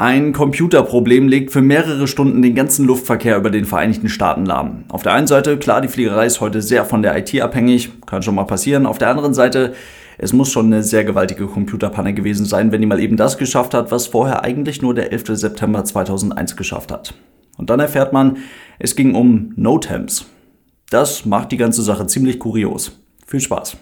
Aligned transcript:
Ein 0.00 0.32
Computerproblem 0.32 1.28
legt 1.28 1.52
für 1.52 1.60
mehrere 1.60 2.08
Stunden 2.08 2.40
den 2.40 2.54
ganzen 2.54 2.86
Luftverkehr 2.86 3.36
über 3.36 3.50
den 3.50 3.66
Vereinigten 3.66 4.08
Staaten 4.08 4.46
lahm. 4.46 4.84
Auf 4.88 5.02
der 5.02 5.12
einen 5.12 5.26
Seite, 5.26 5.58
klar, 5.58 5.82
die 5.82 5.88
Fliegerei 5.88 6.24
ist 6.24 6.40
heute 6.40 6.62
sehr 6.62 6.86
von 6.86 7.02
der 7.02 7.18
IT 7.18 7.38
abhängig, 7.38 7.90
kann 8.06 8.22
schon 8.22 8.34
mal 8.34 8.44
passieren. 8.44 8.86
Auf 8.86 8.96
der 8.96 9.10
anderen 9.10 9.34
Seite, 9.34 9.74
es 10.16 10.32
muss 10.32 10.50
schon 10.50 10.72
eine 10.72 10.82
sehr 10.82 11.04
gewaltige 11.04 11.46
Computerpanne 11.46 12.14
gewesen 12.14 12.46
sein, 12.46 12.72
wenn 12.72 12.80
die 12.80 12.86
mal 12.86 12.98
eben 12.98 13.18
das 13.18 13.36
geschafft 13.36 13.74
hat, 13.74 13.90
was 13.90 14.06
vorher 14.06 14.42
eigentlich 14.42 14.80
nur 14.80 14.94
der 14.94 15.12
11. 15.12 15.36
September 15.36 15.84
2001 15.84 16.56
geschafft 16.56 16.92
hat. 16.92 17.12
Und 17.58 17.68
dann 17.68 17.80
erfährt 17.80 18.14
man, 18.14 18.38
es 18.78 18.96
ging 18.96 19.14
um 19.14 19.52
NoTems. 19.56 20.24
Das 20.88 21.26
macht 21.26 21.52
die 21.52 21.58
ganze 21.58 21.82
Sache 21.82 22.06
ziemlich 22.06 22.38
kurios. 22.38 22.98
Viel 23.26 23.40
Spaß! 23.40 23.76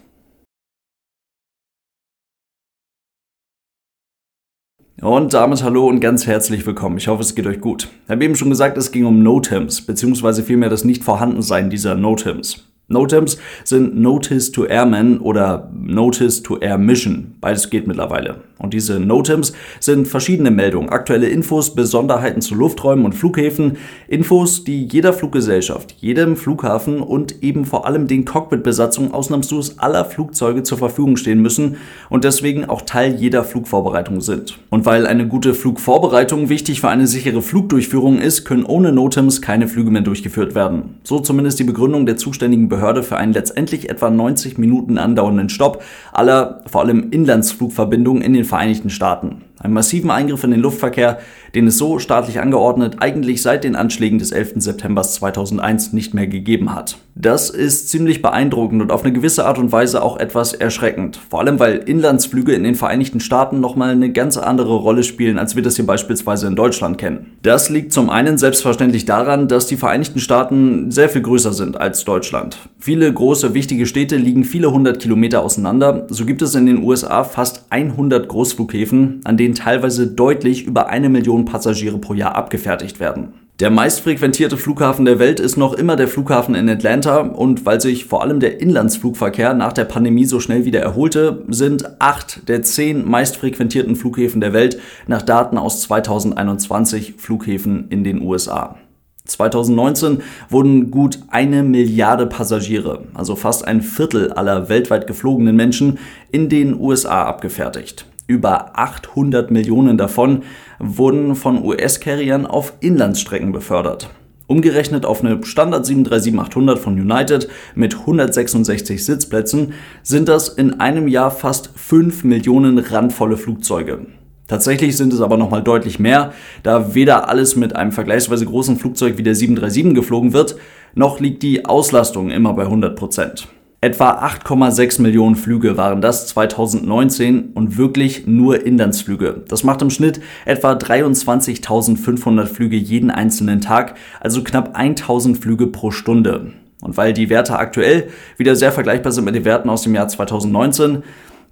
Und 5.00 5.32
damit 5.32 5.62
hallo 5.62 5.86
und 5.86 6.00
ganz 6.00 6.26
herzlich 6.26 6.66
willkommen. 6.66 6.98
Ich 6.98 7.06
hoffe, 7.06 7.22
es 7.22 7.36
geht 7.36 7.46
euch 7.46 7.60
gut. 7.60 7.88
Ich 8.04 8.10
habe 8.10 8.24
eben 8.24 8.34
schon 8.34 8.50
gesagt, 8.50 8.76
es 8.76 8.90
ging 8.90 9.04
um 9.04 9.22
NOTAMs, 9.22 9.82
beziehungsweise 9.82 10.42
vielmehr 10.42 10.70
das 10.70 10.84
Nicht-Vorhandensein 10.84 11.70
dieser 11.70 11.94
NOTAMs. 11.94 12.64
NOTAMs 12.88 13.38
sind 13.62 13.96
Notice 13.96 14.50
to 14.50 14.64
Airmen 14.64 15.20
oder 15.20 15.70
Notice 15.72 16.42
to 16.42 16.58
Air 16.58 16.78
Mission. 16.78 17.36
Beides 17.40 17.70
geht 17.70 17.86
mittlerweile. 17.86 18.40
Und 18.58 18.74
diese 18.74 18.98
NOTAMs 18.98 19.52
sind 19.80 20.08
verschiedene 20.08 20.50
Meldungen, 20.50 20.88
aktuelle 20.88 21.28
Infos, 21.28 21.74
Besonderheiten 21.74 22.40
zu 22.40 22.54
Lufträumen 22.54 23.04
und 23.04 23.14
Flughäfen, 23.14 23.76
Infos, 24.08 24.64
die 24.64 24.84
jeder 24.84 25.12
Fluggesellschaft, 25.12 25.94
jedem 25.98 26.36
Flughafen 26.36 27.00
und 27.00 27.42
eben 27.42 27.64
vor 27.64 27.86
allem 27.86 28.08
den 28.08 28.24
Cockpitbesatzungen 28.24 29.12
ausnahmslos 29.12 29.78
aller 29.78 30.04
Flugzeuge 30.04 30.64
zur 30.64 30.78
Verfügung 30.78 31.16
stehen 31.16 31.40
müssen 31.40 31.76
und 32.10 32.24
deswegen 32.24 32.64
auch 32.64 32.82
Teil 32.82 33.14
jeder 33.14 33.44
Flugvorbereitung 33.44 34.20
sind. 34.20 34.58
Und 34.70 34.86
weil 34.86 35.06
eine 35.06 35.28
gute 35.28 35.54
Flugvorbereitung 35.54 36.48
wichtig 36.48 36.80
für 36.80 36.88
eine 36.88 37.06
sichere 37.06 37.42
Flugdurchführung 37.42 38.18
ist, 38.18 38.44
können 38.44 38.64
ohne 38.64 38.92
NOTAMs 38.92 39.40
keine 39.40 39.68
Flüge 39.68 39.90
mehr 39.90 40.02
durchgeführt 40.02 40.54
werden. 40.54 40.96
So 41.04 41.20
zumindest 41.20 41.60
die 41.60 41.64
Begründung 41.64 42.06
der 42.06 42.16
zuständigen 42.16 42.68
Behörde 42.68 43.02
für 43.02 43.16
einen 43.16 43.32
letztendlich 43.32 43.88
etwa 43.88 44.10
90 44.10 44.58
Minuten 44.58 44.98
andauernden 44.98 45.48
Stopp 45.48 45.82
aller 46.12 46.62
vor 46.66 46.82
allem 46.82 47.10
Inlandsflugverbindungen 47.10 48.22
in 48.22 48.32
den 48.32 48.44
Vereinigten 48.48 48.90
Staaten. 48.90 49.44
Einen 49.60 49.74
massiven 49.74 50.10
Eingriff 50.10 50.44
in 50.44 50.50
den 50.50 50.60
Luftverkehr, 50.60 51.18
den 51.54 51.66
es 51.66 51.78
so 51.78 51.98
staatlich 51.98 52.40
angeordnet 52.40 52.96
eigentlich 53.00 53.42
seit 53.42 53.64
den 53.64 53.76
Anschlägen 53.76 54.18
des 54.18 54.32
11. 54.32 54.54
September 54.56 55.02
2001 55.02 55.92
nicht 55.92 56.14
mehr 56.14 56.26
gegeben 56.26 56.74
hat. 56.74 56.98
Das 57.14 57.50
ist 57.50 57.88
ziemlich 57.88 58.22
beeindruckend 58.22 58.80
und 58.80 58.92
auf 58.92 59.02
eine 59.02 59.12
gewisse 59.12 59.44
Art 59.44 59.58
und 59.58 59.72
Weise 59.72 60.02
auch 60.02 60.18
etwas 60.18 60.54
erschreckend. 60.54 61.18
Vor 61.28 61.40
allem, 61.40 61.58
weil 61.58 61.78
Inlandsflüge 61.78 62.52
in 62.52 62.62
den 62.62 62.76
Vereinigten 62.76 63.18
Staaten 63.18 63.58
nochmal 63.58 63.90
eine 63.90 64.12
ganz 64.12 64.36
andere 64.36 64.76
Rolle 64.76 65.02
spielen, 65.02 65.36
als 65.36 65.56
wir 65.56 65.64
das 65.64 65.74
hier 65.74 65.86
beispielsweise 65.86 66.46
in 66.46 66.54
Deutschland 66.54 66.96
kennen. 66.96 67.32
Das 67.42 67.70
liegt 67.70 67.92
zum 67.92 68.08
einen 68.08 68.38
selbstverständlich 68.38 69.04
daran, 69.04 69.48
dass 69.48 69.66
die 69.66 69.76
Vereinigten 69.76 70.20
Staaten 70.20 70.92
sehr 70.92 71.08
viel 71.08 71.22
größer 71.22 71.52
sind 71.52 71.80
als 71.80 72.04
Deutschland. 72.04 72.56
Viele 72.78 73.12
große, 73.12 73.52
wichtige 73.52 73.86
Städte 73.86 74.16
liegen 74.16 74.44
viele 74.44 74.70
hundert 74.70 75.00
Kilometer 75.00 75.42
auseinander. 75.42 76.06
So 76.10 76.24
gibt 76.24 76.42
es 76.42 76.54
in 76.54 76.66
den 76.66 76.84
USA 76.84 77.24
fast 77.24 77.66
100 77.70 78.28
Großflughäfen, 78.28 79.22
an 79.24 79.36
denen 79.36 79.47
denen 79.48 79.54
teilweise 79.54 80.06
deutlich 80.06 80.66
über 80.66 80.88
eine 80.88 81.08
Million 81.08 81.46
Passagiere 81.46 81.98
pro 81.98 82.12
Jahr 82.12 82.34
abgefertigt 82.34 83.00
werden. 83.00 83.32
Der 83.60 83.70
meistfrequentierte 83.70 84.56
Flughafen 84.56 85.04
der 85.04 85.18
Welt 85.18 85.40
ist 85.40 85.56
noch 85.56 85.72
immer 85.72 85.96
der 85.96 86.06
Flughafen 86.06 86.54
in 86.54 86.68
Atlanta 86.68 87.20
und 87.20 87.66
weil 87.66 87.80
sich 87.80 88.04
vor 88.04 88.22
allem 88.22 88.38
der 88.38 88.60
Inlandsflugverkehr 88.60 89.54
nach 89.54 89.72
der 89.72 89.84
Pandemie 89.84 90.26
so 90.26 90.38
schnell 90.38 90.64
wieder 90.64 90.80
erholte, 90.80 91.44
sind 91.48 92.00
acht 92.00 92.48
der 92.48 92.62
zehn 92.62 93.08
meistfrequentierten 93.08 93.96
Flughäfen 93.96 94.40
der 94.40 94.52
Welt 94.52 94.78
nach 95.08 95.22
Daten 95.22 95.58
aus 95.58 95.80
2021 95.80 97.14
Flughäfen 97.16 97.88
in 97.88 98.04
den 98.04 98.22
USA. 98.22 98.76
2019 99.24 100.22
wurden 100.50 100.90
gut 100.90 101.18
eine 101.28 101.62
Milliarde 101.62 102.26
Passagiere, 102.26 103.06
also 103.14 103.34
fast 103.34 103.66
ein 103.66 103.82
Viertel 103.82 104.32
aller 104.32 104.68
weltweit 104.68 105.06
geflogenen 105.06 105.56
Menschen, 105.56 105.98
in 106.30 106.48
den 106.48 106.78
USA 106.78 107.24
abgefertigt. 107.24 108.06
Über 108.28 108.78
800 108.78 109.50
Millionen 109.50 109.96
davon 109.96 110.42
wurden 110.78 111.34
von 111.34 111.64
US-Carriern 111.64 112.44
auf 112.44 112.74
Inlandsstrecken 112.80 113.52
befördert. 113.52 114.10
Umgerechnet 114.46 115.06
auf 115.06 115.24
eine 115.24 115.42
Standard 115.46 115.86
737-800 115.86 116.76
von 116.76 117.00
United 117.00 117.48
mit 117.74 117.94
166 117.94 119.02
Sitzplätzen 119.02 119.72
sind 120.02 120.28
das 120.28 120.50
in 120.50 120.78
einem 120.78 121.08
Jahr 121.08 121.30
fast 121.30 121.70
5 121.74 122.24
Millionen 122.24 122.78
randvolle 122.78 123.38
Flugzeuge. 123.38 124.06
Tatsächlich 124.46 124.98
sind 124.98 125.14
es 125.14 125.22
aber 125.22 125.38
nochmal 125.38 125.62
deutlich 125.62 125.98
mehr, 125.98 126.34
da 126.62 126.94
weder 126.94 127.30
alles 127.30 127.56
mit 127.56 127.76
einem 127.76 127.92
vergleichsweise 127.92 128.44
großen 128.44 128.76
Flugzeug 128.76 129.16
wie 129.16 129.22
der 129.22 129.34
737 129.34 129.94
geflogen 129.94 130.34
wird, 130.34 130.56
noch 130.94 131.18
liegt 131.18 131.42
die 131.42 131.64
Auslastung 131.64 132.30
immer 132.30 132.52
bei 132.52 132.64
100 132.64 132.94
Prozent. 132.94 133.48
Etwa 133.80 134.26
8,6 134.26 135.00
Millionen 135.02 135.36
Flüge 135.36 135.76
waren 135.76 136.00
das 136.00 136.26
2019 136.26 137.50
und 137.54 137.78
wirklich 137.78 138.26
nur 138.26 138.66
Inlandsflüge. 138.66 139.44
Das 139.46 139.62
macht 139.62 139.82
im 139.82 139.90
Schnitt 139.90 140.20
etwa 140.44 140.72
23.500 140.72 142.46
Flüge 142.46 142.74
jeden 142.74 143.12
einzelnen 143.12 143.60
Tag, 143.60 143.94
also 144.18 144.42
knapp 144.42 144.76
1000 144.76 145.38
Flüge 145.38 145.68
pro 145.68 145.92
Stunde. 145.92 146.54
Und 146.80 146.96
weil 146.96 147.12
die 147.12 147.30
Werte 147.30 147.56
aktuell 147.56 148.08
wieder 148.36 148.56
sehr 148.56 148.72
vergleichbar 148.72 149.12
sind 149.12 149.24
mit 149.24 149.36
den 149.36 149.44
Werten 149.44 149.70
aus 149.70 149.82
dem 149.82 149.94
Jahr 149.94 150.08
2019, 150.08 151.04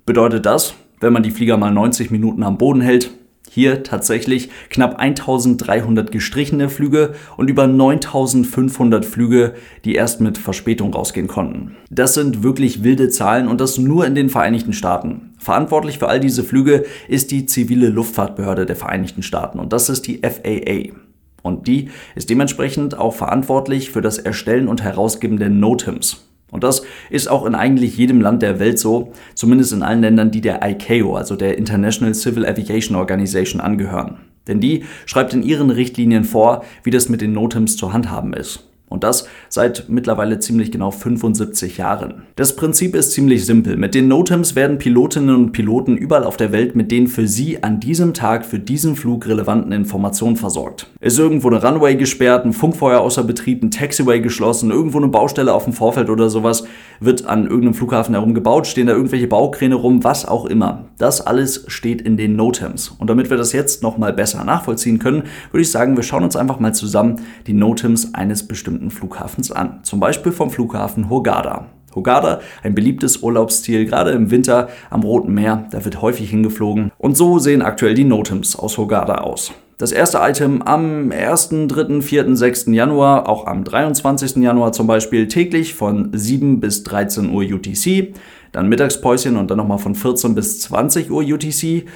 bedeutet 0.05 0.47
das, 0.47 0.75
wenn 0.99 1.13
man 1.13 1.23
die 1.23 1.31
Flieger 1.31 1.57
mal 1.57 1.71
90 1.71 2.11
Minuten 2.11 2.43
am 2.43 2.59
Boden 2.59 2.81
hält, 2.81 3.09
hier 3.57 3.83
tatsächlich 3.83 4.51
knapp 4.69 4.99
1300 4.99 6.13
gestrichene 6.13 6.69
Flüge 6.69 7.15
und 7.39 7.49
über 7.49 7.67
9500 7.67 9.07
Flüge, 9.07 9.55
die 9.87 9.95
erst 9.95 10.21
mit 10.21 10.37
Verspätung 10.37 10.93
rausgehen 10.93 11.27
konnten. 11.27 11.75
Das 11.89 12.13
sind 12.13 12.43
wirklich 12.43 12.85
wilde 12.85 13.09
Zahlen 13.09 13.49
und 13.49 13.63
das 13.63 13.79
nur 13.79 14.07
in 14.07 14.15
den 14.15 14.29
Vereinigten 14.29 14.75
Staaten. 14.75 15.33
Verantwortlich 15.39 15.99
für 15.99 16.09
all 16.09 16.21
diese 16.21 16.45
Flüge 16.45 16.85
ist 17.09 17.31
die 17.31 17.47
zivile 17.47 17.89
Luftfahrtbehörde 17.89 18.67
der 18.67 18.77
Vereinigten 18.77 19.23
Staaten 19.23 19.59
und 19.59 19.73
das 19.73 19.89
ist 19.89 20.07
die 20.07 20.19
FAA. 20.19 20.95
Und 21.43 21.67
die 21.67 21.89
ist 22.15 22.29
dementsprechend 22.29 22.99
auch 22.99 23.15
verantwortlich 23.15 23.91
für 23.91 24.03
das 24.03 24.19
Erstellen 24.19 24.69
und 24.69 24.83
Herausgeben 24.83 25.39
der 25.39 25.49
NOTAMs. 25.49 26.27
Und 26.57 26.65
das 26.65 26.83
ist 27.11 27.29
auch 27.29 27.45
in 27.45 27.55
eigentlich 27.55 27.99
jedem 27.99 28.23
Land 28.23 28.41
der 28.41 28.59
Welt 28.59 28.79
so, 28.79 29.13
zumindest 29.35 29.75
in 29.75 29.83
allen 29.83 30.01
Ländern, 30.01 30.31
die 30.31 30.41
der 30.41 30.61
ICAO, 30.67 31.15
also 31.15 31.37
der 31.37 31.59
International 31.59 32.15
Civil 32.15 32.47
Aviation 32.47 32.97
Organization, 32.97 33.61
angehören. 33.61 34.17
Denn 34.49 34.59
die 34.59 34.85
schreibt 35.05 35.35
in 35.35 35.43
ihren 35.43 35.69
Richtlinien 35.69 36.25
vor, 36.25 36.65
wie 36.83 36.91
das 36.91 37.11
mit 37.11 37.21
den 37.21 37.35
NOTAMs 37.35 37.77
zu 37.77 37.93
handhaben 37.93 38.33
ist. 38.33 38.67
Und 38.89 39.03
das 39.03 39.27
seit 39.49 39.89
mittlerweile 39.89 40.39
ziemlich 40.39 40.71
genau 40.71 40.93
75 40.93 41.77
Jahren. 41.77 42.23
Das 42.37 42.55
Prinzip 42.55 42.95
ist 42.95 43.13
ziemlich 43.13 43.45
simpel. 43.45 43.77
Mit 43.77 43.95
den 43.95 44.07
NOTAMs 44.07 44.55
werden 44.55 44.79
Pilotinnen 44.79 45.35
und 45.35 45.53
Piloten 45.53 45.97
überall 45.97 46.23
auf 46.23 46.37
der 46.37 46.53
Welt 46.53 46.77
mit 46.77 46.93
den 46.93 47.09
für 47.09 47.27
sie 47.27 47.65
an 47.65 47.81
diesem 47.81 48.15
Tag 48.15 48.47
für 48.47 48.61
diesen 48.61 48.95
Flug 48.95 49.27
relevanten 49.27 49.73
Informationen 49.73 50.37
versorgt. 50.37 50.89
Ist 51.01 51.19
irgendwo 51.19 51.49
eine 51.49 51.63
Runway 51.63 51.97
gesperrt, 51.97 52.45
ein 52.45 52.53
Funkfeuer 52.53 53.01
außer 53.01 53.25
Betrieb, 53.25 53.63
ein 53.63 53.73
Taxiway 53.73 54.21
geschlossen, 54.21 54.71
irgendwo 54.71 54.99
eine 54.99 55.09
Baustelle 55.09 55.53
auf 55.53 55.65
dem 55.65 55.73
Vorfeld 55.73 56.09
oder 56.09 56.31
sowas, 56.31 56.65
wird 57.01 57.27
an 57.27 57.45
irgendeinem 57.45 57.75
Flughafen 57.75 58.15
herumgebaut, 58.15 58.69
stehen 58.69 58.87
da 58.87 58.93
irgendwelche 58.93 59.27
Baukräne 59.27 59.75
rum, 59.75 60.05
was 60.05 60.27
auch 60.27 60.47
immer. 60.47 60.85
Das 60.99 61.21
alles 61.21 61.65
steht 61.67 62.01
in 62.01 62.17
den 62.17 62.37
NOTAMs. 62.37 62.95
Und 62.99 63.11
damit 63.11 63.31
wir 63.31 63.37
das 63.37 63.53
jetzt 63.53 63.83
nochmal 63.83 64.13
besser 64.13 64.45
nachvollziehen 64.45 64.99
können, 64.99 65.25
würde 65.51 65.63
ich 65.63 65.71
sagen, 65.71 65.97
wir 65.97 66.05
schauen 66.05 66.25
uns 66.25 66.37
einfach 66.37 66.61
mal 66.61 66.75
zusammen 66.75 67.21
die 67.47 67.53
NOTAMs 67.53 68.15
eines 68.15 68.47
bestimmten 68.47 68.76
bestimmten 68.77 68.91
Flughafens 68.91 69.51
an. 69.51 69.81
Zum 69.83 70.01
Beispiel 70.01 70.33
vom 70.33 70.51
Flughafen 70.51 71.09
Hogada. 71.09 71.67
Hogada, 71.95 72.41
ein 72.63 72.75
beliebtes 72.75 73.23
Urlaubsziel, 73.23 73.87
gerade 73.87 74.11
im 74.11 74.31
Winter 74.31 74.69
am 74.91 75.03
Roten 75.03 75.33
Meer, 75.33 75.67
da 75.71 75.83
wird 75.85 76.03
häufig 76.03 76.29
hingeflogen. 76.29 76.93
Und 76.99 77.17
so 77.17 77.39
sehen 77.39 77.63
aktuell 77.63 77.95
die 77.95 78.05
Notems 78.05 78.55
aus 78.55 78.77
Hogada 78.77 79.17
aus. 79.17 79.53
Das 79.79 79.93
erste 79.93 80.19
Item 80.21 80.61
am 80.63 81.11
1., 81.11 81.69
3., 81.69 82.03
4., 82.03 82.37
6. 82.37 82.67
Januar, 82.69 83.29
auch 83.29 83.47
am 83.47 83.65
23. 83.65 84.37
Januar 84.37 84.73
zum 84.73 84.87
Beispiel, 84.87 85.27
täglich 85.27 85.75
von 85.75 86.11
7 86.13 86.61
bis 86.61 86.83
13 86.83 87.31
Uhr 87.31 87.43
UTC, 87.43 88.15
dann 88.53 88.69
Mittagspäuschen 88.69 89.37
und 89.37 89.51
dann 89.51 89.59
nochmal 89.59 89.79
von 89.79 89.95
14 89.95 90.35
bis 90.35 90.61
20 90.61 91.11
Uhr 91.11 91.23
UTC. 91.23 91.87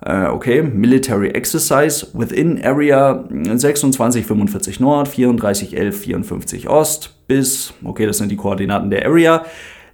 Äh, 0.00 0.26
okay, 0.26 0.62
Military 0.62 1.30
Exercise 1.30 2.06
within 2.12 2.62
Area 2.64 3.24
2645 3.28 4.80
Nord, 4.80 5.08
3411 5.08 5.96
54 5.96 6.68
Ost 6.68 7.26
bis, 7.26 7.74
okay, 7.84 8.06
das 8.06 8.18
sind 8.18 8.30
die 8.30 8.36
Koordinaten 8.36 8.90
der 8.90 9.04
Area. 9.06 9.44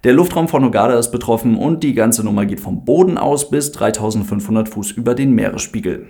Der 0.03 0.13
Luftraum 0.13 0.47
von 0.47 0.61
Nogada 0.61 0.99
ist 0.99 1.11
betroffen 1.11 1.57
und 1.57 1.81
die 1.81 1.95
ganze 1.95 2.23
Nummer 2.23 2.45
geht 2.45 2.59
vom 2.59 2.85
Boden 2.85 3.17
aus 3.17 3.49
bis 3.49 3.71
3500 3.71 4.69
Fuß 4.69 4.91
über 4.91 5.15
den 5.15 5.33
Meeresspiegel. 5.33 6.05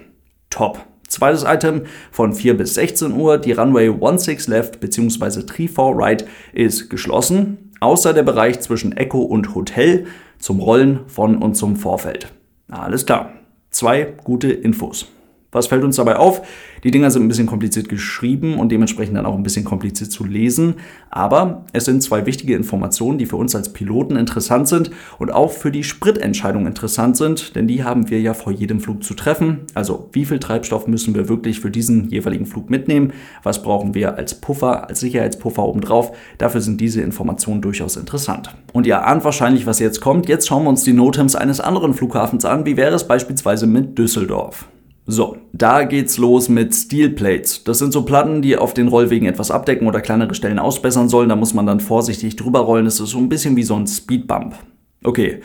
Top. 0.50 0.86
Zweites 1.08 1.46
Item 1.48 1.84
von 2.12 2.34
4 2.34 2.58
bis 2.58 2.74
16 2.74 3.14
Uhr. 3.14 3.38
Die 3.38 3.54
Runway 3.54 3.90
16 4.18 4.54
Left 4.54 4.80
bzw. 4.82 5.44
34 5.48 5.70
Right 5.78 6.26
ist 6.52 6.90
geschlossen, 6.90 7.72
außer 7.80 8.14
der 8.14 8.24
Bereich 8.24 8.60
zwischen 8.60 8.98
Echo 8.98 9.20
und 9.20 9.56
Hotel 9.56 10.08
zum 10.40 10.60
Rollen 10.60 11.02
von 11.08 11.38
und 11.38 11.56
zum 11.56 11.78
Vorfeld. 11.78 12.34
Alles 12.70 13.06
klar. 13.06 13.32
Zwei 13.76 14.06
gute 14.24 14.54
Infos. 14.54 15.06
Was 15.56 15.68
fällt 15.68 15.86
uns 15.86 15.96
dabei 15.96 16.18
auf? 16.18 16.42
Die 16.84 16.92
Dinger 16.92 17.10
sind 17.10 17.24
ein 17.24 17.30
bisschen 17.30 17.48
kompliziert 17.48 17.88
geschrieben 17.88 18.60
und 18.60 18.74
dementsprechend 18.74 19.16
dann 19.16 19.26
auch 19.26 19.36
ein 19.36 19.44
bisschen 19.44 19.64
kompliziert 19.64 20.12
zu 20.12 20.26
lesen. 20.26 20.76
Aber 21.10 21.64
es 21.72 21.86
sind 21.86 22.04
zwei 22.04 22.26
wichtige 22.26 22.56
Informationen, 22.56 23.18
die 23.18 23.26
für 23.26 23.38
uns 23.38 23.56
als 23.56 23.72
Piloten 23.72 24.18
interessant 24.18 24.68
sind 24.68 24.92
und 25.18 25.32
auch 25.32 25.54
für 25.54 25.72
die 25.72 25.86
Spritentscheidung 25.86 26.68
interessant 26.68 27.16
sind, 27.16 27.56
denn 27.56 27.70
die 27.70 27.86
haben 27.86 28.10
wir 28.10 28.20
ja 28.20 28.34
vor 28.34 28.52
jedem 28.52 28.82
Flug 28.82 29.06
zu 29.06 29.14
treffen. 29.14 29.62
Also 29.74 30.10
wie 30.12 30.26
viel 30.26 30.40
Treibstoff 30.40 30.88
müssen 30.88 31.16
wir 31.16 31.30
wirklich 31.30 31.62
für 31.62 31.72
diesen 31.72 32.10
jeweiligen 32.10 32.46
Flug 32.46 32.70
mitnehmen? 32.70 33.14
Was 33.42 33.64
brauchen 33.64 33.94
wir 33.96 34.16
als 34.16 34.42
Puffer, 34.42 34.90
als 34.90 35.00
Sicherheitspuffer 35.00 35.64
obendrauf? 35.64 36.12
Dafür 36.38 36.60
sind 36.60 36.82
diese 36.82 37.02
Informationen 37.02 37.62
durchaus 37.62 37.96
interessant. 37.96 38.54
Und 38.74 38.86
ihr 38.86 39.08
ahnt 39.08 39.24
wahrscheinlich, 39.24 39.66
was 39.66 39.80
jetzt 39.80 40.02
kommt. 40.02 40.28
Jetzt 40.28 40.50
schauen 40.50 40.64
wir 40.64 40.70
uns 40.70 40.84
die 40.84 40.92
NOTAMs 40.92 41.36
eines 41.36 41.62
anderen 41.62 41.94
Flughafens 41.94 42.44
an. 42.44 42.66
Wie 42.66 42.76
wäre 42.76 42.94
es 42.94 43.08
beispielsweise 43.08 43.68
mit 43.68 43.98
Düsseldorf? 43.98 44.68
So, 45.08 45.38
da 45.54 45.84
geht's 45.84 46.18
los 46.18 46.50
mit 46.50 46.74
Steel 46.74 47.12
Plates. 47.12 47.64
Das 47.64 47.78
sind 47.78 47.94
so 47.94 48.04
Platten, 48.04 48.42
die 48.42 48.58
auf 48.58 48.74
den 48.74 48.88
Rollwegen 48.88 49.28
etwas 49.28 49.52
abdecken 49.52 49.88
oder 49.88 50.02
kleinere 50.02 50.34
Stellen 50.34 50.58
ausbessern 50.58 51.10
sollen. 51.10 51.30
Da 51.30 51.36
muss 51.36 51.54
man 51.54 51.68
dann 51.68 51.80
vorsichtig 51.80 52.36
drüber 52.36 52.62
rollen. 52.62 52.86
Das 52.86 53.00
ist 53.00 53.12
so 53.12 53.20
ein 53.20 53.30
bisschen 53.30 53.56
wie 53.56 53.64
so 53.64 53.76
ein 53.76 53.86
Speedbump. 53.86 54.56
Okay, 55.04 55.42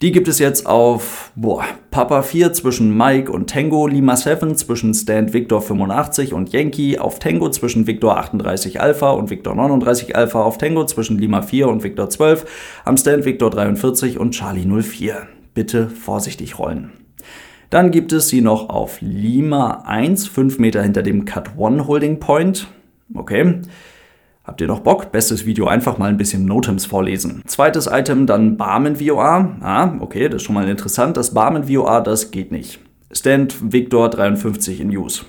die 0.00 0.10
gibt 0.10 0.26
es 0.26 0.38
jetzt 0.38 0.66
auf 0.66 1.32
boah, 1.36 1.64
Papa 1.90 2.22
4 2.22 2.54
zwischen 2.54 2.96
Mike 2.96 3.30
und 3.30 3.50
Tango, 3.50 3.86
Lima 3.86 4.16
7 4.16 4.56
zwischen 4.56 4.94
Stand 4.94 5.32
Victor 5.34 5.60
85 5.60 6.32
und 6.32 6.52
Yankee, 6.52 6.98
auf 6.98 7.18
Tango 7.18 7.50
zwischen 7.50 7.86
Victor 7.86 8.16
38 8.16 8.80
Alpha 8.80 9.10
und 9.10 9.28
Victor 9.28 9.54
39 9.54 10.16
Alpha, 10.16 10.42
auf 10.42 10.56
Tango 10.56 10.86
zwischen 10.86 11.18
Lima 11.18 11.42
4 11.42 11.68
und 11.68 11.84
Victor 11.84 12.08
12, 12.08 12.44
am 12.84 12.96
Stand 12.96 13.24
Victor 13.26 13.50
43 13.50 14.18
und 14.18 14.32
Charlie 14.32 14.66
04. 14.66 15.28
Bitte 15.54 15.88
vorsichtig 15.88 16.58
rollen. 16.58 17.03
Dann 17.74 17.90
gibt 17.90 18.12
es 18.12 18.28
sie 18.28 18.40
noch 18.40 18.68
auf 18.68 19.00
Lima 19.00 19.82
1, 19.84 20.28
5 20.28 20.60
Meter 20.60 20.80
hinter 20.80 21.02
dem 21.02 21.24
Cut 21.24 21.58
1 21.58 21.88
Holding 21.88 22.20
Point. 22.20 22.68
Okay. 23.12 23.62
Habt 24.44 24.60
ihr 24.60 24.68
noch 24.68 24.78
Bock? 24.78 25.10
Bestes 25.10 25.44
Video 25.44 25.66
einfach 25.66 25.98
mal 25.98 26.08
ein 26.08 26.16
bisschen 26.16 26.44
Notems 26.44 26.86
vorlesen. 26.86 27.42
Zweites 27.48 27.88
Item 27.90 28.26
dann 28.28 28.56
Barmen 28.56 28.94
VOA. 28.94 29.56
Ah, 29.60 29.96
okay, 29.98 30.28
das 30.28 30.36
ist 30.36 30.42
schon 30.44 30.54
mal 30.54 30.68
interessant. 30.68 31.16
Das 31.16 31.34
Barmen 31.34 31.64
VOA, 31.64 32.00
das 32.00 32.30
geht 32.30 32.52
nicht. 32.52 32.78
Stand 33.10 33.72
Victor 33.72 34.08
53 34.08 34.80
in 34.80 34.96
Use. 34.96 35.24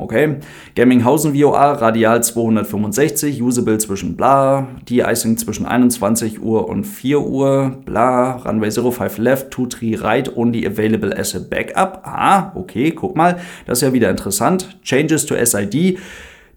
Okay. 0.00 0.36
Gaminghausen 0.76 1.34
VOA, 1.34 1.72
Radial 1.72 2.22
265, 2.22 3.42
Usable 3.42 3.76
zwischen 3.76 4.16
bla, 4.16 4.68
De-Icing 4.88 5.36
zwischen 5.36 5.66
21 5.66 6.42
Uhr 6.42 6.68
und 6.68 6.84
4 6.84 7.20
Uhr, 7.20 7.82
bla, 7.84 8.36
Runway 8.36 8.70
05 8.70 9.18
left, 9.18 9.54
23 9.54 10.02
right, 10.02 10.36
only 10.36 10.66
available 10.66 11.12
as 11.16 11.34
a 11.34 11.38
backup. 11.38 12.00
Ah, 12.04 12.52
okay, 12.54 12.92
guck 12.92 13.14
mal, 13.14 13.36
das 13.66 13.78
ist 13.78 13.82
ja 13.82 13.92
wieder 13.92 14.08
interessant. 14.08 14.78
Changes 14.82 15.26
to 15.26 15.34
SID, 15.36 15.98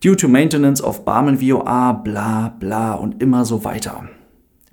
due 0.01 0.15
to 0.15 0.29
maintenance 0.29 0.81
of 0.81 1.03
Barmen 1.03 1.39
VOA, 1.39 1.91
bla, 1.91 2.55
bla 2.59 2.93
und 2.93 3.21
immer 3.21 3.43
so 3.43 3.65
weiter. 3.65 4.05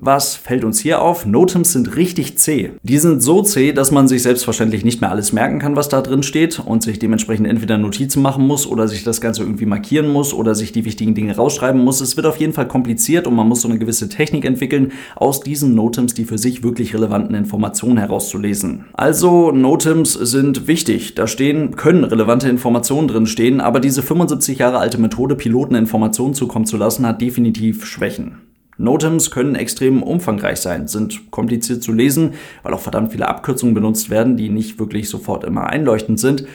Was 0.02 0.34
fällt 0.34 0.64
uns 0.64 0.80
hier 0.80 1.02
auf? 1.02 1.26
Notems 1.26 1.72
sind 1.74 1.94
richtig 1.94 2.38
zäh. 2.38 2.70
Die 2.82 2.96
sind 2.96 3.22
so 3.22 3.42
zäh, 3.42 3.72
dass 3.72 3.90
man 3.90 4.08
sich 4.08 4.22
selbstverständlich 4.22 4.82
nicht 4.82 5.02
mehr 5.02 5.10
alles 5.10 5.34
merken 5.34 5.58
kann, 5.58 5.76
was 5.76 5.90
da 5.90 6.00
drin 6.00 6.22
steht 6.22 6.58
und 6.58 6.82
sich 6.82 6.98
dementsprechend 6.98 7.46
entweder 7.46 7.76
Notizen 7.76 8.22
machen 8.22 8.46
muss 8.46 8.66
oder 8.66 8.88
sich 8.88 9.04
das 9.04 9.20
Ganze 9.20 9.42
irgendwie 9.42 9.66
markieren 9.66 10.08
muss 10.08 10.32
oder 10.32 10.54
sich 10.54 10.72
die 10.72 10.86
wichtigen 10.86 11.14
Dinge 11.14 11.36
rausschreiben 11.36 11.84
muss. 11.84 12.00
Es 12.00 12.16
wird 12.16 12.24
auf 12.24 12.38
jeden 12.38 12.54
Fall 12.54 12.66
kompliziert 12.66 13.26
und 13.26 13.34
man 13.34 13.46
muss 13.46 13.60
so 13.60 13.68
eine 13.68 13.78
gewisse 13.78 14.08
Technik 14.08 14.46
entwickeln, 14.46 14.92
aus 15.16 15.40
diesen 15.40 15.74
Notems 15.74 16.14
die 16.14 16.24
für 16.24 16.38
sich 16.38 16.62
wirklich 16.62 16.94
relevanten 16.94 17.34
Informationen 17.34 17.98
herauszulesen. 17.98 18.86
Also 18.94 19.52
Notems 19.52 20.14
sind 20.14 20.66
wichtig. 20.66 21.14
Da 21.14 21.26
stehen, 21.26 21.76
können 21.76 22.04
relevante 22.04 22.48
Informationen 22.48 23.06
drin 23.06 23.26
stehen, 23.26 23.60
aber 23.60 23.80
diese 23.80 24.00
75 24.00 24.60
Jahre 24.60 24.78
alte 24.78 24.96
Methode, 24.96 25.34
Piloten 25.34 25.74
Informationen 25.74 26.32
zukommen 26.32 26.64
zu 26.64 26.78
lassen, 26.78 27.06
hat 27.06 27.20
definitiv 27.20 27.84
Schwächen. 27.84 28.49
Notems 28.80 29.30
können 29.30 29.54
extrem 29.54 30.02
umfangreich 30.02 30.58
sein, 30.58 30.88
sind 30.88 31.30
kompliziert 31.30 31.82
zu 31.82 31.92
lesen, 31.92 32.34
weil 32.62 32.74
auch 32.74 32.80
verdammt 32.80 33.12
viele 33.12 33.28
Abkürzungen 33.28 33.74
benutzt 33.74 34.10
werden, 34.10 34.36
die 34.36 34.48
nicht 34.48 34.78
wirklich 34.78 35.08
sofort 35.08 35.44
immer 35.44 35.66
einleuchtend 35.66 36.18
sind. 36.18 36.46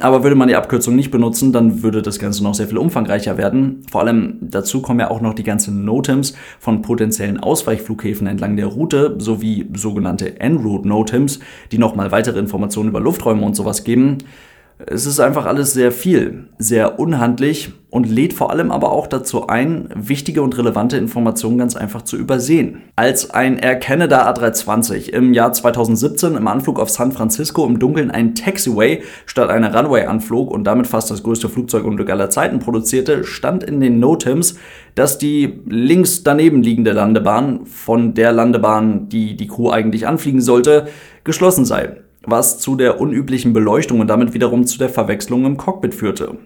Aber 0.00 0.24
würde 0.24 0.34
man 0.34 0.48
die 0.48 0.56
Abkürzung 0.56 0.96
nicht 0.96 1.12
benutzen, 1.12 1.52
dann 1.52 1.84
würde 1.84 2.02
das 2.02 2.18
Ganze 2.18 2.42
noch 2.42 2.54
sehr 2.54 2.66
viel 2.66 2.78
umfangreicher 2.78 3.38
werden. 3.38 3.82
Vor 3.88 4.00
allem 4.00 4.38
dazu 4.40 4.82
kommen 4.82 4.98
ja 4.98 5.08
auch 5.08 5.20
noch 5.20 5.34
die 5.34 5.44
ganzen 5.44 5.84
Notems 5.84 6.34
von 6.58 6.82
potenziellen 6.82 7.38
Ausweichflughäfen 7.38 8.26
entlang 8.26 8.56
der 8.56 8.66
Route 8.66 9.14
sowie 9.18 9.70
sogenannte 9.74 10.40
En-Route 10.40 10.88
Notems, 10.88 11.38
die 11.70 11.78
nochmal 11.78 12.10
weitere 12.10 12.40
Informationen 12.40 12.88
über 12.88 12.98
Lufträume 12.98 13.46
und 13.46 13.54
sowas 13.54 13.84
geben. 13.84 14.18
Es 14.78 15.06
ist 15.06 15.20
einfach 15.20 15.46
alles 15.46 15.72
sehr 15.72 15.92
viel, 15.92 16.48
sehr 16.58 16.98
unhandlich 16.98 17.72
und 17.90 18.08
lädt 18.08 18.32
vor 18.32 18.50
allem 18.50 18.72
aber 18.72 18.90
auch 18.90 19.06
dazu 19.06 19.46
ein, 19.46 19.88
wichtige 19.94 20.42
und 20.42 20.58
relevante 20.58 20.96
Informationen 20.96 21.58
ganz 21.58 21.76
einfach 21.76 22.02
zu 22.02 22.16
übersehen. 22.16 22.82
Als 22.96 23.30
ein 23.30 23.56
Air 23.56 23.76
Canada 23.76 24.28
A320 24.28 25.10
im 25.10 25.32
Jahr 25.32 25.52
2017 25.52 26.34
im 26.34 26.48
Anflug 26.48 26.80
auf 26.80 26.90
San 26.90 27.12
Francisco 27.12 27.64
im 27.64 27.78
Dunkeln 27.78 28.10
ein 28.10 28.34
Taxiway 28.34 29.02
statt 29.26 29.48
einer 29.48 29.72
Runway 29.72 30.06
anflog 30.06 30.50
und 30.50 30.64
damit 30.64 30.88
fast 30.88 31.08
das 31.08 31.22
größte 31.22 31.48
Flugzeugunglück 31.48 32.10
aller 32.10 32.30
Zeiten 32.30 32.58
produzierte, 32.58 33.22
stand 33.22 33.62
in 33.62 33.78
den 33.78 34.00
Notims, 34.00 34.58
dass 34.96 35.18
die 35.18 35.60
links 35.66 36.24
daneben 36.24 36.64
liegende 36.64 36.90
Landebahn 36.90 37.64
von 37.66 38.14
der 38.14 38.32
Landebahn, 38.32 39.08
die 39.08 39.36
die 39.36 39.46
Crew 39.46 39.70
eigentlich 39.70 40.08
anfliegen 40.08 40.40
sollte, 40.40 40.88
geschlossen 41.22 41.64
sei 41.64 41.98
was 42.26 42.58
zu 42.58 42.76
der 42.76 43.00
unüblichen 43.00 43.52
Beleuchtung 43.52 44.00
und 44.00 44.08
damit 44.08 44.34
wiederum 44.34 44.66
zu 44.66 44.78
der 44.78 44.88
Verwechslung 44.88 45.44
im 45.44 45.56
Cockpit 45.56 45.94
führte. 45.94 46.36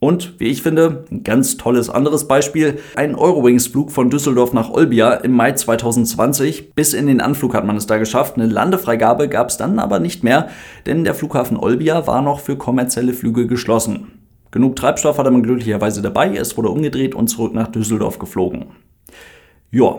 Und, 0.00 0.38
wie 0.38 0.46
ich 0.46 0.62
finde, 0.62 1.04
ein 1.10 1.24
ganz 1.24 1.56
tolles 1.56 1.90
anderes 1.90 2.28
Beispiel, 2.28 2.78
ein 2.94 3.16
Eurowings-Flug 3.16 3.90
von 3.90 4.10
Düsseldorf 4.10 4.52
nach 4.52 4.70
Olbia 4.70 5.14
im 5.14 5.32
Mai 5.32 5.52
2020. 5.52 6.74
Bis 6.74 6.94
in 6.94 7.08
den 7.08 7.20
Anflug 7.20 7.54
hat 7.54 7.66
man 7.66 7.76
es 7.76 7.86
da 7.86 7.98
geschafft. 7.98 8.36
Eine 8.36 8.46
Landefreigabe 8.46 9.28
gab 9.28 9.48
es 9.48 9.56
dann 9.56 9.80
aber 9.80 9.98
nicht 9.98 10.22
mehr, 10.22 10.50
denn 10.86 11.02
der 11.02 11.14
Flughafen 11.14 11.56
Olbia 11.56 12.06
war 12.06 12.22
noch 12.22 12.38
für 12.38 12.56
kommerzielle 12.56 13.12
Flüge 13.12 13.48
geschlossen. 13.48 14.12
Genug 14.52 14.76
Treibstoff 14.76 15.18
hatte 15.18 15.30
man 15.30 15.42
glücklicherweise 15.42 16.00
dabei, 16.00 16.34
es 16.34 16.56
wurde 16.56 16.70
umgedreht 16.70 17.14
und 17.14 17.28
zurück 17.28 17.52
nach 17.52 17.68
Düsseldorf 17.68 18.18
geflogen. 18.18 18.66
Ja, 19.70 19.98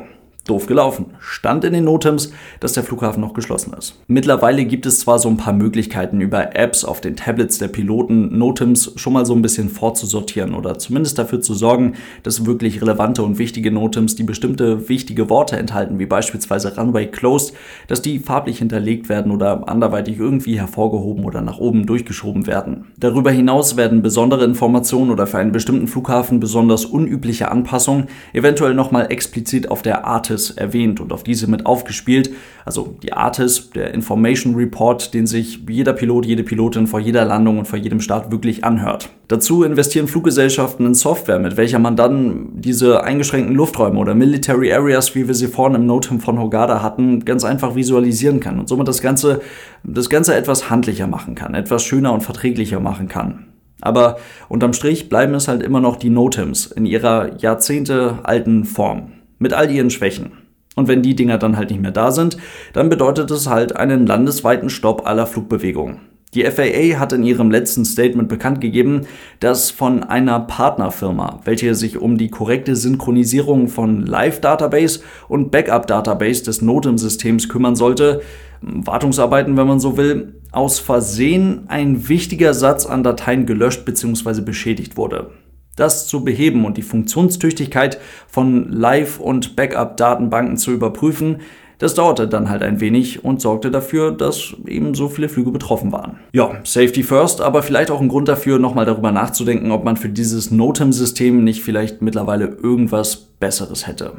Doof 0.50 0.66
gelaufen. 0.66 1.08
Stand 1.20 1.64
in 1.64 1.74
den 1.74 1.84
Notems, 1.84 2.32
dass 2.60 2.74
der 2.74 2.84
Flughafen 2.84 3.22
noch 3.22 3.34
geschlossen 3.34 3.74
ist. 3.78 4.00
Mittlerweile 4.08 4.66
gibt 4.66 4.86
es 4.86 5.00
zwar 5.00 5.20
so 5.20 5.30
ein 5.30 5.38
paar 5.38 5.54
Möglichkeiten 5.54 6.22
über 6.22 6.56
Apps 6.56 6.84
auf 6.84 7.02
den 7.02 7.16
Tablets 7.16 7.60
der 7.60 7.68
Piloten 7.68 8.38
Notems 8.38 8.94
schon 8.96 9.14
mal 9.14 9.26
so 9.26 9.36
ein 9.36 9.42
bisschen 9.42 9.70
vorzusortieren 9.70 10.56
oder 10.56 10.80
zumindest 10.80 11.20
dafür 11.20 11.42
zu 11.42 11.54
sorgen, 11.54 11.94
dass 12.24 12.46
wirklich 12.46 12.82
relevante 12.82 13.22
und 13.22 13.38
wichtige 13.38 13.72
Notems, 13.72 14.16
die 14.16 14.24
bestimmte 14.24 14.90
wichtige 14.90 15.30
Worte 15.30 15.58
enthalten, 15.58 16.00
wie 16.00 16.06
beispielsweise 16.06 16.76
Runway 16.76 17.08
Closed, 17.08 17.54
dass 17.88 18.02
die 18.02 18.20
farblich 18.20 18.60
hinterlegt 18.60 19.10
werden 19.10 19.32
oder 19.32 19.70
anderweitig 19.70 20.20
irgendwie 20.20 20.60
hervorgehoben 20.60 21.26
oder 21.26 21.42
nach 21.42 21.60
oben 21.60 21.86
durchgeschoben 21.86 22.48
werden. 22.48 22.86
Darüber 22.98 23.32
hinaus 23.32 23.78
werden 23.78 24.02
besondere 24.02 24.46
Informationen 24.46 25.12
oder 25.12 25.28
für 25.28 25.38
einen 25.38 25.52
bestimmten 25.52 25.88
Flughafen 25.88 26.40
besonders 26.40 26.86
unübliche 26.86 27.52
Anpassungen 27.52 28.08
eventuell 28.34 28.74
nochmal 28.74 29.12
explizit 29.12 29.70
auf 29.70 29.82
der 29.82 30.06
Artis 30.06 30.39
Artis 30.40 30.52
erwähnt 30.52 31.00
und 31.02 31.12
auf 31.12 31.24
diese 31.24 31.50
mit 31.50 31.66
aufgespielt. 31.66 32.32
Also 32.66 32.96
die 33.04 33.14
Artis, 33.14 33.72
der 33.72 33.94
Information 33.94 34.56
Report, 34.56 35.14
den 35.14 35.28
sich 35.28 35.62
jeder 35.68 35.94
Pilot, 35.94 36.26
jede 36.26 36.44
Pilotin 36.44 36.88
vor 36.88 37.00
jeder 37.00 37.26
Landung 37.26 37.60
und 37.60 37.66
vor 37.66 37.80
jedem 37.80 38.00
Start 38.00 38.32
wirklich 38.32 38.64
anhört. 38.64 39.10
Dazu 39.28 39.64
investieren 39.64 40.08
Fluggesellschaften 40.08 40.86
in 40.86 40.94
Software, 40.94 41.40
mit 41.40 41.58
welcher 41.58 41.80
man 41.80 41.96
dann 41.96 42.50
diese 42.54 43.04
eingeschränkten 43.04 43.56
Lufträume 43.56 44.00
oder 44.00 44.16
Military 44.16 44.72
Areas, 44.72 45.14
wie 45.16 45.28
wir 45.28 45.36
sie 45.36 45.48
vorhin 45.48 45.76
im 45.76 45.86
NOTAM 45.86 46.20
von 46.20 46.40
Hogada 46.40 46.82
hatten, 46.82 47.26
ganz 47.26 47.44
einfach 47.44 47.76
visualisieren 47.76 48.40
kann 48.40 48.60
und 48.60 48.70
somit 48.70 48.88
das 48.88 49.02
Ganze, 49.02 49.42
das 49.84 50.10
Ganze 50.10 50.36
etwas 50.36 50.70
handlicher 50.70 51.08
machen 51.08 51.36
kann, 51.36 51.54
etwas 51.54 51.84
schöner 51.84 52.14
und 52.14 52.22
verträglicher 52.22 52.80
machen 52.80 53.08
kann. 53.08 53.46
Aber 53.82 54.18
unterm 54.50 54.74
Strich 54.74 55.10
bleiben 55.10 55.34
es 55.36 55.48
halt 55.48 55.64
immer 55.64 55.80
noch 55.80 55.96
die 55.96 56.10
NOTAMs 56.10 56.68
in 56.68 56.86
ihrer 56.86 57.38
Jahrzehnte 57.40 58.20
alten 58.24 58.66
Form 58.66 59.12
mit 59.40 59.54
all 59.54 59.72
ihren 59.72 59.90
Schwächen. 59.90 60.34
Und 60.76 60.88
wenn 60.88 61.02
die 61.02 61.16
Dinger 61.16 61.38
dann 61.38 61.58
halt 61.58 61.72
nicht 61.72 61.82
mehr 61.82 61.92
da 61.92 62.12
sind, 62.12 62.38
dann 62.74 62.90
bedeutet 62.90 63.32
es 63.32 63.50
halt 63.50 63.76
einen 63.76 64.06
landesweiten 64.06 64.70
Stopp 64.70 65.08
aller 65.08 65.26
Flugbewegungen. 65.26 66.02
Die 66.36 66.44
FAA 66.46 67.00
hat 67.00 67.12
in 67.12 67.24
ihrem 67.24 67.50
letzten 67.50 67.86
Statement 67.86 68.30
bekannt 68.30 68.62
gegeben, 68.62 69.08
dass 69.40 69.72
von 69.72 70.04
einer 70.04 70.40
Partnerfirma, 70.40 71.42
welche 71.44 71.74
sich 71.74 71.98
um 71.98 72.20
die 72.20 72.30
korrekte 72.30 72.76
Synchronisierung 72.76 73.68
von 73.68 74.06
Live-Database 74.06 75.00
und 75.28 75.50
Backup-Database 75.50 76.44
des 76.44 76.62
NOTAM-Systems 76.62 77.50
kümmern 77.50 77.76
sollte, 77.76 78.22
Wartungsarbeiten, 78.62 79.58
wenn 79.58 79.68
man 79.68 79.80
so 79.80 79.98
will, 79.98 80.36
aus 80.52 80.78
Versehen 80.78 81.64
ein 81.68 82.08
wichtiger 82.10 82.54
Satz 82.54 82.86
an 82.86 83.02
Dateien 83.02 83.48
gelöscht 83.48 83.86
bzw. 83.86 84.42
beschädigt 84.42 84.98
wurde. 84.98 85.32
Das 85.80 86.08
zu 86.08 86.24
beheben 86.24 86.66
und 86.66 86.78
die 86.78 86.82
Funktionstüchtigkeit 86.82 88.00
von 88.28 88.70
Live- 88.72 89.20
und 89.20 89.56
Backup-Datenbanken 89.56 90.58
zu 90.58 90.72
überprüfen, 90.72 91.38
Das 91.80 91.94
dauerte 91.94 92.28
dann 92.28 92.50
halt 92.50 92.62
ein 92.62 92.82
wenig 92.82 93.24
und 93.24 93.40
sorgte 93.40 93.72
dafür, 93.72 94.12
dass 94.12 94.54
eben 94.68 94.94
so 94.96 95.08
viele 95.08 95.30
Flüge 95.30 95.50
betroffen 95.50 95.94
waren. 95.94 96.20
Ja, 96.34 96.60
Safety 96.66 97.04
First, 97.04 97.40
aber 97.40 97.64
vielleicht 97.64 97.90
auch 97.90 98.02
ein 98.02 98.10
Grund 98.10 98.28
dafür, 98.28 98.60
nochmal 98.60 98.86
darüber 98.86 99.14
nachzudenken, 99.14 99.72
ob 99.72 99.86
man 99.86 99.96
für 99.96 100.10
dieses 100.10 100.52
NOTAM-System 100.52 101.42
nicht 101.42 101.64
vielleicht 101.64 102.02
mittlerweile 102.02 102.48
irgendwas 102.48 103.16
Besseres 103.16 103.88
hätte. 103.88 104.18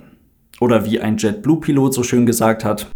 Oder 0.59 0.87
wie 0.87 1.01
ein 1.01 1.19
JetBlue-Pilot 1.19 1.93
so 1.93 2.03
schön 2.03 2.25
gesagt 2.25 2.65
hat, 2.65 2.91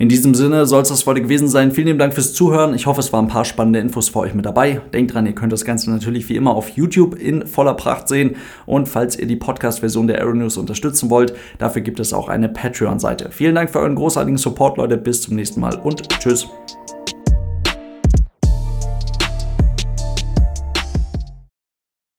in 0.00 0.08
diesem 0.08 0.32
Sinne 0.34 0.64
soll 0.66 0.82
es 0.82 0.90
das 0.90 1.04
heute 1.06 1.20
gewesen 1.20 1.48
sein. 1.48 1.72
Vielen 1.72 1.88
lieben 1.88 1.98
Dank 1.98 2.14
fürs 2.14 2.32
Zuhören. 2.32 2.72
Ich 2.72 2.86
hoffe, 2.86 3.00
es 3.00 3.12
waren 3.12 3.24
ein 3.24 3.30
paar 3.30 3.44
spannende 3.44 3.80
Infos 3.80 4.08
für 4.08 4.20
euch 4.20 4.32
mit 4.32 4.46
dabei. 4.46 4.80
Denkt 4.92 5.12
dran, 5.12 5.26
ihr 5.26 5.34
könnt 5.34 5.52
das 5.52 5.64
Ganze 5.64 5.90
natürlich 5.90 6.28
wie 6.28 6.36
immer 6.36 6.54
auf 6.54 6.70
YouTube 6.70 7.18
in 7.20 7.48
voller 7.48 7.74
Pracht 7.74 8.06
sehen. 8.06 8.36
Und 8.64 8.88
falls 8.88 9.18
ihr 9.18 9.26
die 9.26 9.34
Podcast-Version 9.34 10.06
der 10.06 10.18
Aeronews 10.18 10.56
unterstützen 10.56 11.10
wollt, 11.10 11.34
dafür 11.58 11.82
gibt 11.82 11.98
es 11.98 12.12
auch 12.12 12.28
eine 12.28 12.48
Patreon-Seite. 12.48 13.30
Vielen 13.32 13.56
Dank 13.56 13.70
für 13.70 13.80
euren 13.80 13.96
großartigen 13.96 14.38
Support, 14.38 14.76
Leute. 14.76 14.98
Bis 14.98 15.22
zum 15.22 15.34
nächsten 15.34 15.60
Mal 15.60 15.74
und 15.74 16.08
tschüss. 16.20 16.46